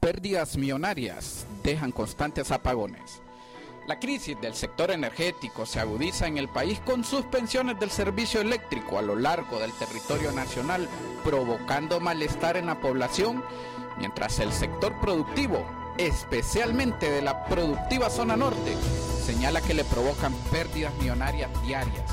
Pérdidas 0.00 0.56
millonarias 0.56 1.46
dejan 1.62 1.92
constantes 1.92 2.50
apagones. 2.50 3.20
La 3.86 3.98
crisis 3.98 4.40
del 4.40 4.54
sector 4.54 4.90
energético 4.90 5.66
se 5.66 5.80
agudiza 5.80 6.26
en 6.26 6.38
el 6.38 6.48
país 6.48 6.80
con 6.80 7.04
suspensiones 7.04 7.78
del 7.78 7.90
servicio 7.90 8.40
eléctrico 8.40 8.98
a 8.98 9.02
lo 9.02 9.16
largo 9.16 9.58
del 9.58 9.72
territorio 9.72 10.32
nacional, 10.32 10.88
provocando 11.24 12.00
malestar 12.00 12.56
en 12.56 12.66
la 12.66 12.80
población, 12.80 13.44
mientras 13.98 14.38
el 14.38 14.52
sector 14.52 14.98
productivo, 15.00 15.77
especialmente 15.98 17.10
de 17.10 17.20
la 17.20 17.44
productiva 17.44 18.08
zona 18.08 18.36
norte, 18.36 18.76
señala 19.24 19.60
que 19.60 19.74
le 19.74 19.84
provocan 19.84 20.32
pérdidas 20.50 20.94
millonarias 20.94 21.50
diarias. 21.62 22.10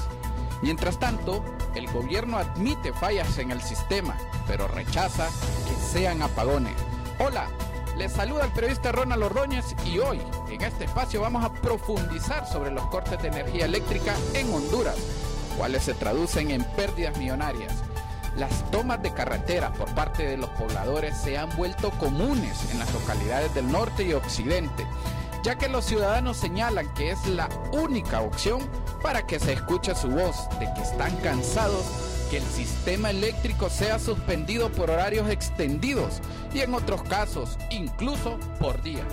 Mientras 0.61 0.99
tanto, 0.99 1.43
el 1.75 1.87
gobierno 1.91 2.37
admite 2.37 2.91
fallas 2.93 3.37
en 3.37 3.51
el 3.51 3.61
sistema, 3.61 4.17
pero 4.47 4.67
rechaza 4.67 5.29
que 5.67 5.75
sean 5.75 6.21
apagones. 6.21 6.73
Hola, 7.19 7.47
les 7.97 8.11
saluda 8.11 8.45
el 8.45 8.51
periodista 8.51 8.91
Ronald 8.91 9.23
Ordóñez 9.23 9.75
y 9.85 9.99
hoy 9.99 10.19
en 10.49 10.61
este 10.61 10.85
espacio 10.85 11.21
vamos 11.21 11.45
a 11.45 11.53
profundizar 11.53 12.47
sobre 12.47 12.71
los 12.71 12.85
cortes 12.87 13.21
de 13.21 13.27
energía 13.27 13.65
eléctrica 13.65 14.15
en 14.33 14.51
Honduras, 14.53 14.97
cuales 15.57 15.83
se 15.83 15.93
traducen 15.93 16.51
en 16.51 16.63
pérdidas 16.75 17.17
millonarias. 17.17 17.71
Las 18.37 18.69
tomas 18.69 19.01
de 19.01 19.13
carretera 19.13 19.71
por 19.71 19.93
parte 19.95 20.25
de 20.25 20.37
los 20.37 20.49
pobladores 20.51 21.15
se 21.17 21.37
han 21.37 21.55
vuelto 21.55 21.91
comunes 21.91 22.69
en 22.71 22.79
las 22.79 22.93
localidades 22.93 23.53
del 23.53 23.71
norte 23.71 24.03
y 24.03 24.13
occidente, 24.13 24.85
ya 25.43 25.55
que 25.55 25.69
los 25.69 25.85
ciudadanos 25.85 26.37
señalan 26.37 26.93
que 26.95 27.11
es 27.11 27.25
la 27.27 27.47
única 27.71 28.21
opción 28.21 28.59
para 29.01 29.25
que 29.25 29.39
se 29.39 29.53
escuche 29.53 29.95
su 29.95 30.09
voz 30.09 30.49
de 30.59 30.67
que 30.73 30.81
están 30.81 31.15
cansados 31.17 31.85
que 32.29 32.37
el 32.37 32.43
sistema 32.43 33.11
eléctrico 33.11 33.69
sea 33.69 33.99
suspendido 33.99 34.71
por 34.71 34.89
horarios 34.89 35.29
extendidos 35.29 36.19
y 36.53 36.59
en 36.59 36.73
otros 36.73 37.03
casos 37.03 37.57
incluso 37.69 38.37
por 38.59 38.81
días. 38.81 39.05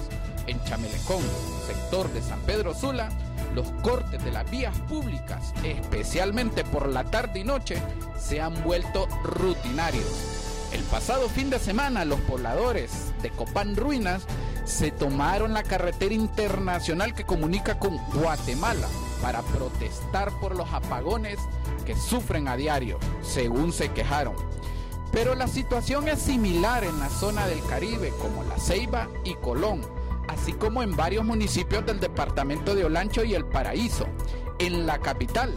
En 0.47 0.63
Chamelecón, 0.65 1.23
sector 1.67 2.11
de 2.13 2.23
San 2.23 2.41
Pedro 2.41 2.75
Sula, 2.75 3.11
los 3.55 3.71
cortes 3.83 4.25
de 4.25 4.33
las 4.33 4.51
vías 4.51 4.77
públicas, 4.89 5.53
especialmente 5.63 6.65
por 6.65 6.89
la 6.89 7.05
tarde 7.05 7.41
y 7.41 7.45
noche, 7.45 7.81
se 8.23 8.41
han 8.41 8.63
vuelto 8.63 9.09
rutinarios. 9.25 10.07
El 10.73 10.83
pasado 10.85 11.29
fin 11.29 11.51
de 11.51 11.59
semana 11.59 12.05
los 12.05 12.21
pobladores 12.21 13.13
de 13.21 13.31
Copán 13.31 13.77
Ruinas 13.77 14.23
se 14.65 14.91
tomaron 14.91 15.53
la 15.53 15.63
carretera 15.63 16.15
internacional 16.15 17.15
que 17.15 17.25
comunica 17.25 17.79
con 17.79 17.99
Guatemala 18.15 18.89
para 19.21 19.43
protestar 19.43 20.33
por 20.41 20.57
los 20.57 20.73
apagones 20.73 21.39
que 21.85 21.95
sufren 21.95 22.49
a 22.49 22.57
diario, 22.57 22.99
según 23.23 23.73
se 23.73 23.91
quejaron. 23.91 24.35
Pero 25.11 25.35
la 25.35 25.47
situación 25.47 26.09
es 26.09 26.21
similar 26.21 26.85
en 26.85 26.99
la 26.99 27.11
zona 27.11 27.47
del 27.47 27.63
Caribe, 27.67 28.13
como 28.21 28.45
La 28.45 28.59
Ceiba 28.59 29.09
y 29.25 29.35
Colón, 29.35 29.83
así 30.29 30.55
como 30.55 30.83
en 30.83 30.97
varios 30.97 31.25
municipios 31.25 31.85
del 31.85 32.01
departamento 32.01 32.75
de 32.75 32.87
Olancho 32.87 33.25
y 33.25 33.35
El 33.35 33.45
Paraíso. 33.45 34.07
En 34.59 34.87
la 34.87 35.01
capital, 35.01 35.55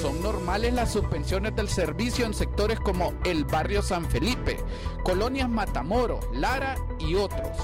son 0.00 0.22
normales 0.22 0.72
las 0.74 0.92
suspensiones 0.92 1.54
del 1.56 1.68
servicio 1.68 2.26
en 2.26 2.34
sectores 2.34 2.78
como 2.80 3.12
el 3.24 3.44
barrio 3.44 3.82
San 3.82 4.06
Felipe, 4.06 4.58
colonias 5.02 5.48
Matamoro, 5.48 6.20
Lara 6.32 6.76
y 6.98 7.14
otros. 7.14 7.56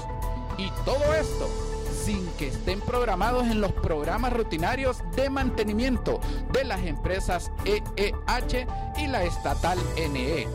Y 0.57 0.69
todo 0.85 1.13
esto 1.13 1.49
sin 2.03 2.27
que 2.37 2.47
estén 2.47 2.81
programados 2.81 3.47
en 3.47 3.61
los 3.61 3.71
programas 3.71 4.33
rutinarios 4.33 4.97
de 5.15 5.29
mantenimiento 5.29 6.19
de 6.51 6.65
las 6.65 6.83
empresas 6.85 7.51
EEH 7.65 8.67
y 8.97 9.07
la 9.07 9.23
estatal 9.23 9.77
NE. 9.95 10.47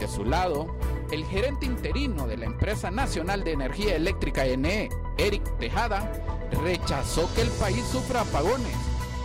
De 0.00 0.08
su 0.08 0.24
lado, 0.24 0.74
el 1.12 1.24
gerente 1.26 1.66
interino 1.66 2.26
de 2.26 2.38
la 2.38 2.46
empresa 2.46 2.90
nacional 2.90 3.44
de 3.44 3.52
energía 3.52 3.94
eléctrica 3.94 4.44
NE, 4.44 4.88
Eric 5.18 5.58
Tejada, 5.58 6.10
rechazó 6.62 7.32
que 7.34 7.42
el 7.42 7.50
país 7.50 7.84
sufra 7.84 8.22
apagones 8.22 8.74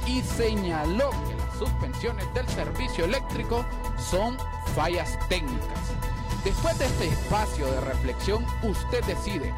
y 0.06 0.22
señaló 0.22 1.10
que 1.10 1.35
suspensiones 1.58 2.32
del 2.34 2.48
servicio 2.50 3.06
eléctrico 3.06 3.66
son 3.98 4.38
fallas 4.76 5.18
técnicas. 5.30 5.80
Después 6.44 6.78
de 6.78 6.86
este 6.86 7.08
espacio 7.08 7.66
de 7.66 7.82
reflexión, 7.82 8.46
usted 8.64 9.04
decide 9.06 9.54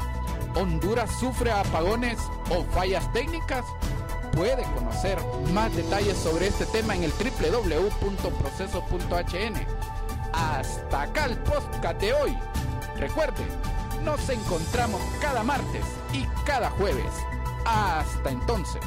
Honduras 0.54 1.10
sufre 1.18 1.50
apagones 1.52 2.18
o 2.50 2.64
fallas 2.64 3.10
técnicas? 3.12 3.64
Puede 4.32 4.62
conocer 4.74 5.18
más 5.52 5.74
detalles 5.74 6.18
sobre 6.18 6.48
este 6.48 6.66
tema 6.66 6.94
en 6.96 7.04
el 7.04 7.12
www.proceso.hn. 7.12 9.66
Hasta 10.32 11.02
acá 11.02 11.26
el 11.26 11.36
podcast 11.38 12.00
de 12.00 12.12
hoy. 12.12 12.36
Recuerde, 12.96 13.44
nos 14.04 14.28
encontramos 14.28 15.00
cada 15.20 15.42
martes 15.42 15.84
y 16.12 16.24
cada 16.44 16.70
jueves. 16.70 17.12
Hasta 17.64 18.30
entonces. 18.30 18.82